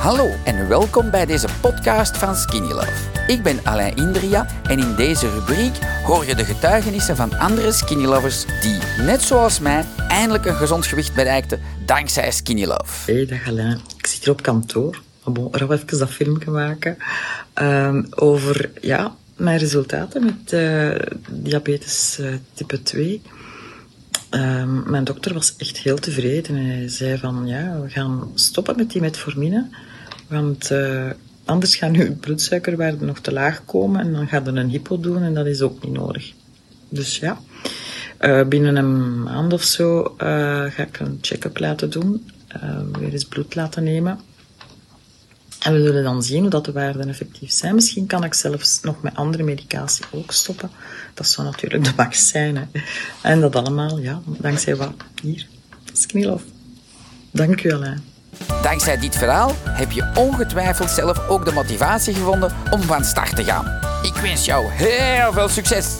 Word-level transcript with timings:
Hallo 0.00 0.30
en 0.44 0.68
welkom 0.68 1.10
bij 1.10 1.26
deze 1.26 1.48
podcast 1.60 2.16
van 2.16 2.36
Skinny 2.36 2.72
Love. 2.72 2.92
Ik 3.26 3.42
ben 3.42 3.64
Alain 3.64 3.96
Indria 3.96 4.46
en 4.62 4.78
in 4.78 4.94
deze 4.94 5.30
rubriek 5.30 5.78
hoor 6.04 6.26
je 6.26 6.34
de 6.34 6.44
getuigenissen 6.44 7.16
van 7.16 7.38
andere 7.38 7.72
Skinny 7.72 8.04
Lovers 8.04 8.44
die, 8.60 8.78
net 9.04 9.22
zoals 9.22 9.58
mij, 9.58 9.84
eindelijk 10.08 10.44
een 10.44 10.54
gezond 10.54 10.86
gewicht 10.86 11.14
bereikten 11.14 11.60
dankzij 11.86 12.30
Skinny 12.30 12.64
Love. 12.64 13.12
Hey, 13.12 13.26
dag 13.26 13.48
Alain. 13.48 13.80
Ik 13.96 14.06
zit 14.06 14.24
hier 14.24 14.32
op 14.32 14.42
kantoor. 14.42 15.00
Bon, 15.24 15.48
rauw 15.50 15.72
even 15.72 15.98
dat 15.98 16.10
filmpje 16.10 16.50
maken. 16.50 16.96
Ehm, 17.54 18.02
over 18.10 18.70
ja, 18.80 19.14
mijn 19.36 19.58
resultaten 19.58 20.24
met 20.24 20.52
eh, 20.52 21.14
diabetes 21.30 22.18
eh, 22.18 22.32
type 22.54 22.82
2. 22.82 23.22
Ehm, 24.30 24.90
mijn 24.90 25.04
dokter 25.04 25.34
was 25.34 25.56
echt 25.56 25.78
heel 25.78 25.98
tevreden. 25.98 26.54
Hij 26.54 26.88
zei 26.88 27.18
van, 27.18 27.46
ja, 27.46 27.80
we 27.80 27.88
gaan 27.88 28.30
stoppen 28.34 28.76
met 28.76 28.90
die 28.90 29.00
metformine. 29.00 29.68
Want 30.28 30.70
eh, 30.70 31.10
anders 31.44 31.76
gaan 31.76 31.94
uw 31.94 32.16
bloedsuikerwaarden 32.16 33.06
nog 33.06 33.18
te 33.18 33.32
laag 33.32 33.64
komen. 33.64 34.00
En 34.00 34.12
dan 34.12 34.28
gaat 34.28 34.46
er 34.46 34.56
een 34.56 34.68
hypo 34.68 35.00
doen 35.00 35.22
en 35.22 35.34
dat 35.34 35.46
is 35.46 35.60
ook 35.60 35.84
niet 35.84 35.92
nodig. 35.92 36.32
Dus 36.88 37.18
ja, 37.18 37.40
eh, 38.18 38.46
binnen 38.46 38.76
een 38.76 39.22
maand 39.22 39.52
of 39.52 39.62
zo 39.62 40.14
eh, 40.18 40.26
ga 40.64 40.82
ik 40.82 41.00
een 41.00 41.18
check-up 41.20 41.58
laten 41.58 41.90
doen. 41.90 42.30
weer 42.98 43.12
eens 43.12 43.24
bloed 43.24 43.54
laten 43.54 43.84
nemen. 43.84 44.18
En 45.60 45.72
we 45.72 45.82
zullen 45.82 46.02
dan 46.02 46.22
zien 46.22 46.40
hoe 46.40 46.50
dat 46.50 46.64
de 46.64 46.72
waarden 46.72 47.08
effectief 47.08 47.52
zijn. 47.52 47.74
Misschien 47.74 48.06
kan 48.06 48.24
ik 48.24 48.34
zelfs 48.34 48.80
nog 48.82 49.02
met 49.02 49.16
andere 49.16 49.42
medicatie 49.42 50.04
ook 50.10 50.32
stoppen. 50.32 50.70
Dat 51.14 51.26
zou 51.26 51.46
natuurlijk 51.46 51.84
de. 51.96 52.56
Hè. 52.56 52.80
En 53.22 53.40
dat 53.40 53.56
allemaal, 53.56 53.98
ja, 53.98 54.20
dankzij 54.26 54.76
wat? 54.76 54.92
Hier, 55.22 55.46
Sknilov. 55.92 56.42
Dank 57.30 57.62
u, 57.62 57.72
Alain. 57.72 58.02
Dankzij 58.62 58.98
dit 58.98 59.16
verhaal 59.16 59.52
heb 59.64 59.90
je 59.90 60.10
ongetwijfeld 60.14 60.90
zelf 60.90 61.28
ook 61.28 61.44
de 61.44 61.52
motivatie 61.52 62.14
gevonden 62.14 62.52
om 62.70 62.82
van 62.82 63.04
start 63.04 63.36
te 63.36 63.44
gaan. 63.44 63.66
Ik 64.02 64.14
wens 64.14 64.44
jou 64.44 64.66
heel 64.70 65.32
veel 65.32 65.48
succes! 65.48 65.96